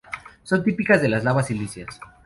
[0.41, 1.99] Son típicas de las lavas silíceas.